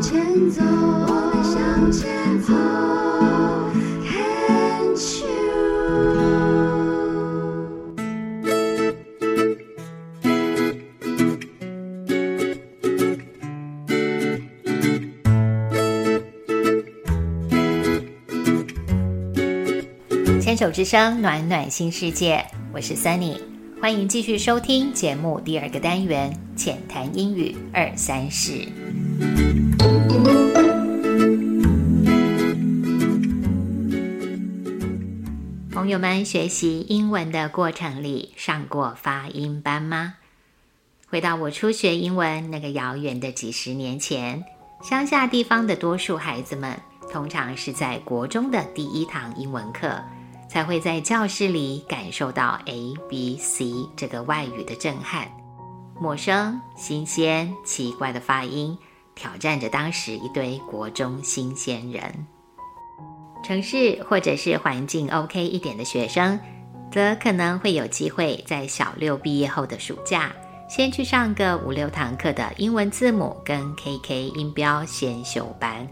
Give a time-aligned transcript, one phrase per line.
[0.00, 2.52] 前走，我们向前走。
[20.40, 23.40] 牵手之声，暖暖新世界，我是 Sunny，
[23.80, 28.66] 欢迎继续收听节目第二个单元浅谈英语二三事。
[35.70, 40.14] 朋友们，学习英文的过程里上过发音班吗？
[41.08, 44.44] 回到我初学英文那个遥远的几十年前，
[44.82, 46.76] 乡下地方的多数孩子们，
[47.12, 50.02] 通常是在国中的第一堂英文课，
[50.50, 55.28] 才会在教室里感受到 A、B、C 这个外语的震撼，
[56.00, 58.76] 陌生、新鲜、奇怪的发音，
[59.16, 62.26] 挑战着当时一堆国中新鲜人。
[63.42, 66.38] 城市或者是环境 OK 一点的学生，
[66.92, 70.32] 则可能会有机会在小六毕业后的暑假，
[70.68, 75.88] 先去上个五六堂课的英文字母跟 KK 音标先修班，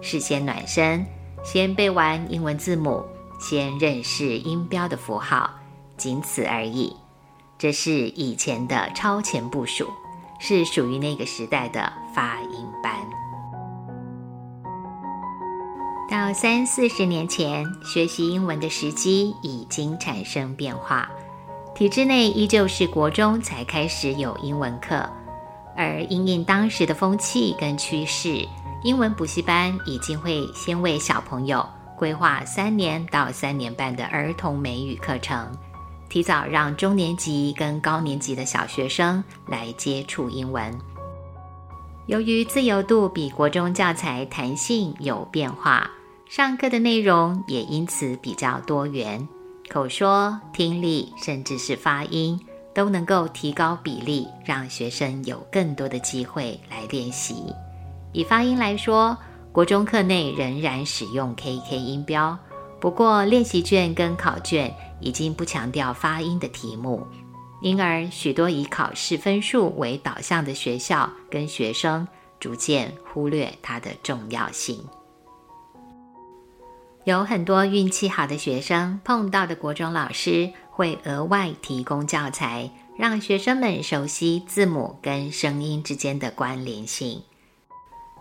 [0.00, 1.04] 事先暖身，
[1.42, 3.02] 先背完英文字母，
[3.40, 5.50] 先认识音标的符号，
[5.96, 6.94] 仅此而已。
[7.56, 9.88] 这是以前的超前部署，
[10.38, 12.94] 是属于那个时代的发音班。
[16.10, 21.06] 到三四十年前，学习英文的时机已经产生变化，
[21.74, 25.06] 体制内依旧是国中才开始有英文课，
[25.76, 28.48] 而因应当时的风气跟趋势，
[28.82, 35.52] 英文补习班已经会先为小朋友规划三年到三年半的儿童美语课程，
[36.08, 40.72] 提早让中年级跟高年级的小学生来接触英文。
[42.06, 45.90] 由于自由度比国中教材弹性有变化。
[46.30, 49.26] 上课的内容也因此比较多元，
[49.70, 52.38] 口说、听力，甚至是发音，
[52.74, 57.44] 都能够提高比例，让学生有更多的机会来练习。
[58.12, 59.16] 以发音来说，
[59.52, 62.38] 国中课内仍然使用 KK 音标，
[62.78, 64.70] 不过练习卷跟考卷
[65.00, 67.06] 已经不强调发音的题目，
[67.60, 72.06] 因而许多以考试分数为导向的学校跟学生
[72.40, 74.84] 逐渐忽略它的重要性。
[77.04, 87.22] 有很多运气好的学生碰到的国中老师会额外提供教材，让学生们熟悉字母跟声音之间的关联性。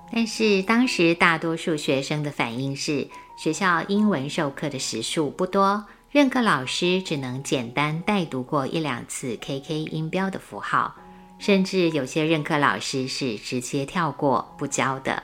[0.09, 3.05] 但是当时大多数学生的反应是，
[3.37, 10.95] 学校英文授课的时数不多，任课老师只能简单带读过一两次 KK 音标的符号，
[11.37, 15.21] 甚至有些任课老师是直接跳过不教的。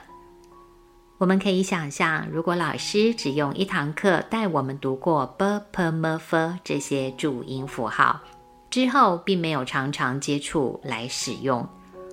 [1.16, 8.20] 我们可以想象，如果老师只用一堂课带我们读过 b p m f 这些注音符号，
[8.68, 11.66] 之后并没有常常接触来使用，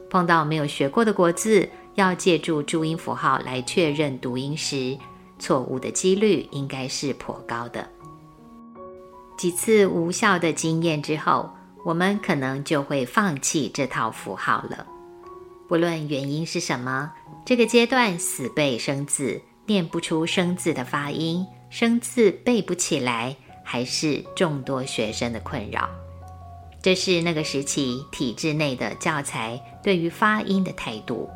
[0.10, 4.98] 碰到没有学过的国字，要借助注音符号来确认读音时，
[5.38, 7.86] 错误的几率应该是颇高的。
[9.42, 11.50] 几次无效的经验之后，
[11.84, 14.86] 我们可能就会放弃这套符号了。
[15.68, 17.12] 不论原因是什么，
[17.44, 25.90] 这个阶段死背生字，念不出生字的发音，生字背不起来，还是众多学生的困扰。
[26.84, 31.28] 这是那个时期体制内的教材对于发音的态度。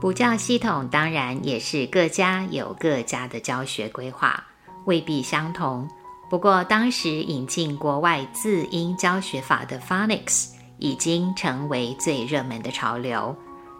[0.00, 4.44] 补教系统当然也是各家有各家的教学规划，
[4.84, 5.88] 未必相同。
[6.30, 10.52] 不过当时引进国外字音教学法的 Phonics。
[10.78, 13.34] 已经成为最热门的潮流，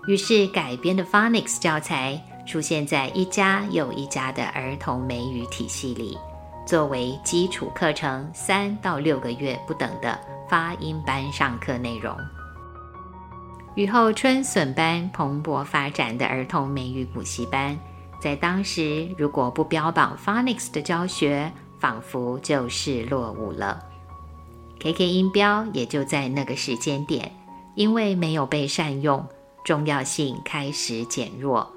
[0.07, 6.17] 于是改编的 Phonics 教材出现在一家又一家的儿童美语体系里，
[6.65, 10.19] 作为基础课程三到六个月不等的
[10.49, 12.17] 发音班上课内容。
[13.75, 17.77] 雨后春笋般蓬勃发展的儿童美语补习班，
[18.21, 23.83] 在当时如果不标榜 Phonics 的教学，仿佛就是落伍了。
[24.81, 27.31] KK 音标也就在那个时间点，
[27.75, 29.27] 因为没有被善用，
[29.65, 31.71] 重要性开始减弱，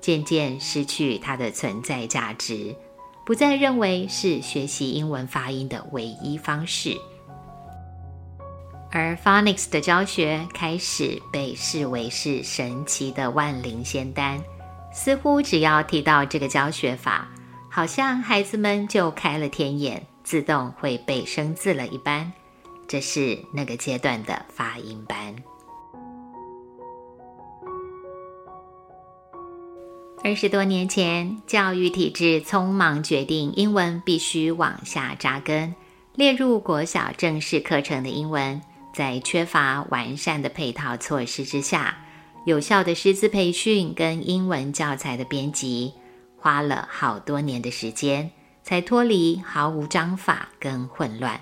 [0.00, 2.74] 渐渐失去它的存在价值，
[3.24, 6.96] 不再认为是学习英文发音的唯一方式。
[8.90, 14.40] 而 Phonics 的教学开始被视为是神奇的万灵仙丹，
[14.94, 17.28] 似乎只要提到这个教学法，
[17.68, 22.32] 好像孩子们就开了天眼，自动会背生字了一般。
[22.86, 25.34] 这是那个阶段的发音班。
[30.22, 35.74] 二十多年前，教育体制匆忙决定英文必须往下扎根，
[36.14, 38.62] 列入国小正式课程的英文，
[38.94, 41.98] 在缺乏完善的配套措施之下，
[42.44, 45.94] 有效的师资培训跟英文教材的编辑，
[46.36, 48.30] 花了好多年的时间，
[48.62, 51.40] 才脱离毫无章法跟混乱。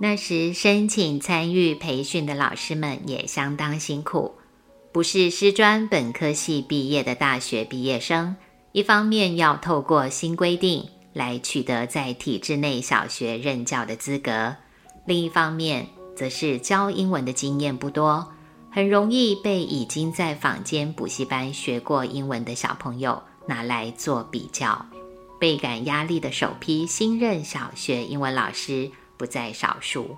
[0.00, 4.34] 那时申请参与培训的老师们也相当辛苦。
[4.92, 8.36] 不是师专本科系毕业的大学毕业生，
[8.72, 14.56] 一方面要透过新规定来取得在体制内小学任教的资格，
[15.06, 15.86] 另一方面
[16.16, 18.32] 则是教英文的经验不多，
[18.70, 24.86] 很容易被已经在坊间补习班学过英文的小朋友拿来做比较，
[25.38, 30.16] 倍感压力的首批新任小学英文老师不在少数。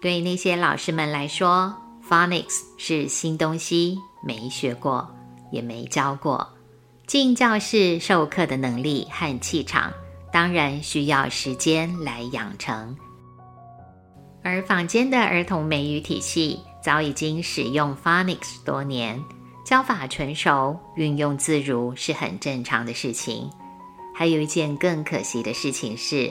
[0.00, 1.74] 对那些老师们来说
[2.08, 5.08] ，Phonics 是新东西，没学过，
[5.50, 6.48] 也没教过。
[7.06, 9.92] 进教室授课的能力和气场，
[10.32, 12.96] 当然需要时间来养成。
[14.46, 19.20] 而坊间的儿童美语体系早已经使用 Phonics 多年，
[19.64, 23.50] 教法纯熟，运用自如是很正常的事情。
[24.14, 26.30] 还有一件更可惜的事情是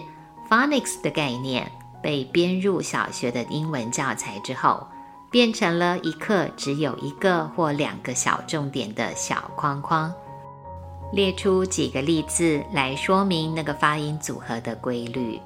[0.50, 1.70] ，Phonics 的概念
[2.02, 4.88] 被编入小学的英文教材之后。
[5.32, 10.14] 变成了一课只有一个或两个小重点的小框框，
[11.12, 15.38] 列出几个例子来说明那个发音组合的规律。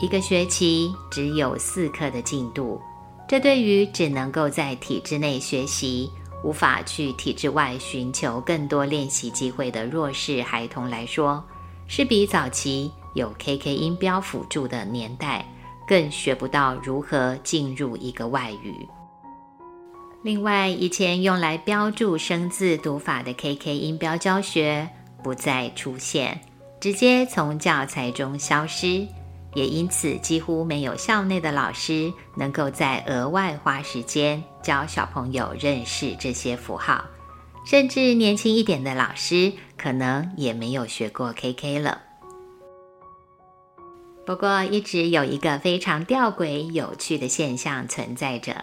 [0.00, 2.80] 一个学期只有四课的进度，
[3.28, 6.10] 这对于只能够在体制内学习，
[6.44, 11.42] 无法去体制外寻求更多练习机会的弱势孩童来说，
[11.86, 15.44] 是比早期有 KK 音标辅助的年代。
[15.88, 18.74] 更学不到如何进入一个外语。
[20.24, 24.90] 另外，以前用来标注生字读法的 KK 音标教学
[25.22, 26.40] 不再出现，
[26.80, 29.06] 直接从教材中消失，
[29.56, 37.06] 也因此几乎没有校内的老师能够在额外花时间教小朋友认识这些符号，
[37.64, 42.02] 甚至年轻一点的老师可能也没有学过 KK 了。
[44.26, 48.62] 不过，一直有一个非常吊诡、有趣的现象存在着，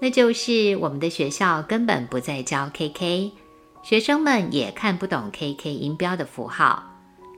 [0.00, 3.30] 那就是我们的学校根本不再教 KK，
[3.84, 6.90] 学生们也看不懂 KK 音标的符号。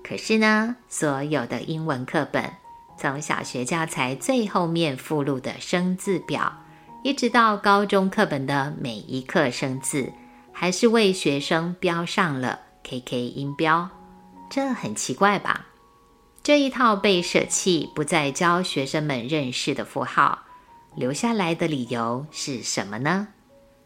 [0.02, 2.52] 可是呢，所有的英文课本，
[2.98, 6.52] 从小学教材最后面附录的生字表，
[7.04, 10.10] 一直到高中课本的每一课生字，
[10.52, 13.88] 还是为学生标上了 KK 音标。
[14.48, 15.66] 这很奇怪吧？
[16.43, 20.38] 这一套被舍弃、不再教学生们认识的符号，
[20.94, 23.28] 留下来的理由是什么呢？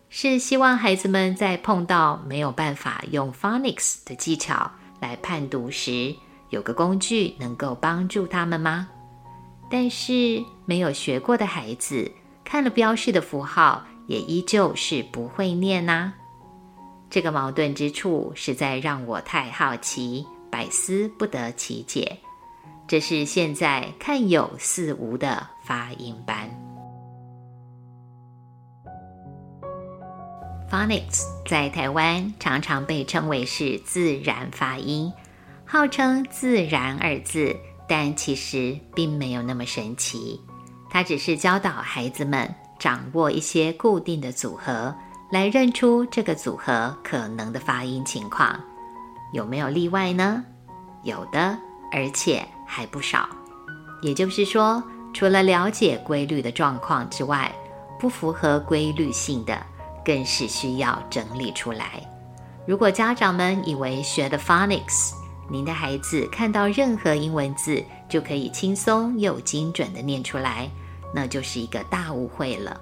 [0.08, 4.70] 是希望孩子们在碰到没有办法用 phonics 的技巧
[5.00, 6.14] 来判读时，
[6.50, 8.88] 有个工具能够帮助他们吗？
[9.70, 12.10] 但是没有学过的孩子
[12.44, 16.12] 看了标示的符号，也依旧是不会念呐。
[17.08, 22.18] 这个矛盾之处实在让我太好奇，百思不得其解。
[22.88, 26.50] 这是现在看有似无的发音班。
[30.68, 35.12] Phonics 在台湾常常被称为是自然发音，
[35.64, 37.56] 号称“自然”二字，
[37.90, 40.40] 但其实并没有那么神奇。
[40.88, 44.94] 它只是教导孩子们掌握一些固定的组合，
[45.32, 48.58] 来认出这个组合可能的发音情况。
[49.32, 50.44] 有没有例外呢？
[51.02, 51.58] 有的，
[51.90, 52.46] 而且。
[52.72, 53.28] 还不少，
[54.00, 54.80] 也就是说，
[55.12, 57.52] 除了了解规律的状况之外，
[57.98, 59.60] 不符合规律性的，
[60.04, 62.00] 更是需要整理出来。
[62.68, 65.14] 如果家长们以为学的 phonics，
[65.50, 70.70] 您的孩子看到任何英文字就可以轻松又精准的念出来，
[71.14, 72.80] 那就是一个大误会了。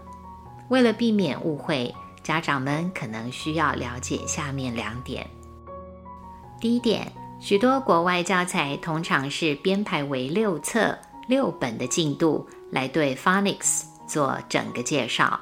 [0.68, 5.26] 为了避免误会，家长们可能需要了解下面两点。
[6.60, 7.10] 第一点。
[7.40, 10.98] 许多国外教材通常是编排为六册、
[11.28, 15.38] 六本的进度来对 phonics 做整个介绍，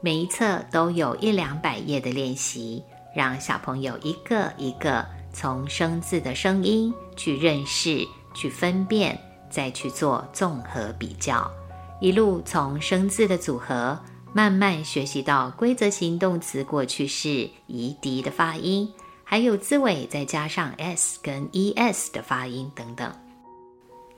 [0.00, 2.82] 每一册都有一两百页的练习，
[3.14, 5.06] 让小朋友一个一个
[5.38, 11.50] 从生字的声音去认识、去分辨，再去做综合比较，
[12.00, 14.00] 一路从生字的组合
[14.32, 18.90] 慢慢学习到规则型动词过去式移笛的发音。
[19.24, 23.12] 还有字尾再加上 s 跟 es 的发音等等，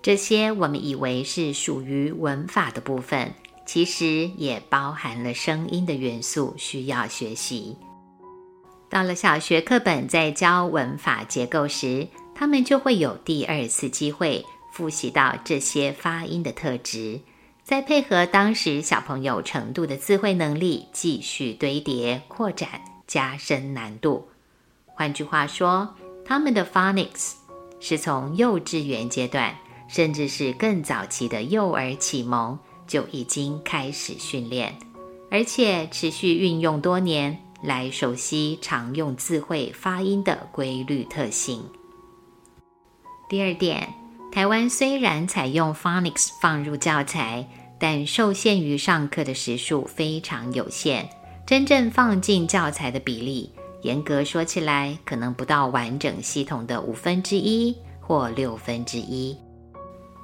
[0.01, 3.35] 这些我们以为是属于文法的部分，
[3.67, 7.77] 其实也包含了声音的元素，需要学习。
[8.91, 17.21] 到了小学课本在教文法结构时，他们就会有第二次机会复习到这些发音的特质，
[17.63, 24.27] 再配合当时小朋友程度的智慧能力，继续堆叠、扩展、加深难度。
[24.87, 27.33] 换句话说，他们的 phonics
[27.81, 29.55] 是从幼稚园阶段，
[29.87, 34.75] 甚至是更早期的幼儿启蒙就已经开始训练，
[35.31, 37.39] 而且持续运用多年。
[37.63, 41.63] 来熟悉常用字汇发音的规律特性。
[43.29, 43.93] 第二点，
[44.33, 47.49] 台湾虽然采用 phonics 放入教材，
[47.79, 51.09] 但受限于上课的时数非常有限，
[51.47, 59.37] 真正放进教材的比例，严格说起来，可能不到完整系统的五分之一或六分之一。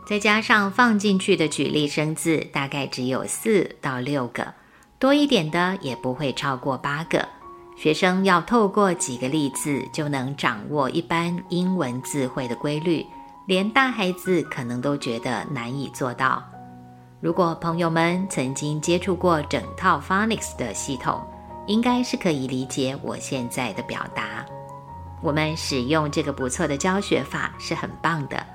[0.07, 4.55] 再加上放进去的举例生字，大概只有四到六个。
[4.99, 7.27] 多一点的也不会超过八个。
[7.77, 13.05] 学生要透过几个例子就能掌握一般英文字汇的规律，
[13.47, 16.43] 连大孩子可能都觉得难以做到。
[17.21, 21.21] 如果朋友们曾经接触过整套 Phonics 的系统，
[21.67, 24.45] 应该是可以理解我现在的表达。
[25.21, 28.47] 我们使用这个不错的教学法是很棒的，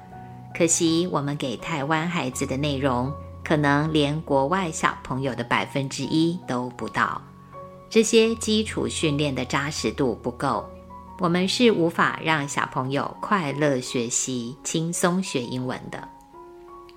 [0.55, 3.11] 可惜我们给台湾孩子的内容。
[3.49, 7.19] 可能连国外小朋友的百分之一都不到，
[7.89, 10.63] 这些基础训练的扎实度不够，
[11.17, 16.07] 我们是无法让小朋友快乐学习、轻松学英文的。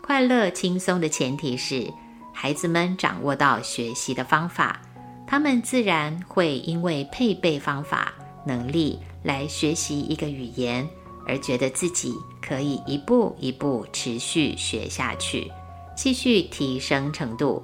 [0.02, 1.90] 快乐轻松的前提是
[2.34, 4.78] 孩子们掌握到学习的方法，
[5.26, 8.12] 他们自然会因为配备方法、
[8.44, 10.86] 能力来学习一个语言，
[11.26, 12.14] 而觉得自己
[12.46, 15.50] 可以一步一步持续学下去。
[15.94, 17.62] 继续提升程度，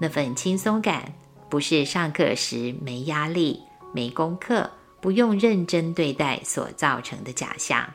[0.00, 1.12] 那份轻松感
[1.48, 3.60] 不是上课时没压力、
[3.92, 7.88] 没功课、不用认真对待所造成的假象，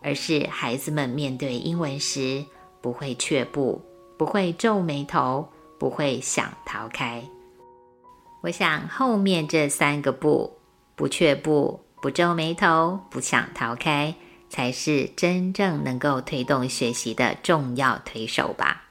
[0.00, 2.44] 而是孩子们面对英文时
[2.80, 3.80] 不会却步、
[4.16, 5.46] 不会皱眉头、
[5.78, 7.22] 不会想逃开。
[8.42, 10.50] 我想后面这三个不：
[10.96, 14.14] 不却步、不皱眉头、不想逃开，
[14.48, 18.84] 才是真正能够推动学习的重要推手吧。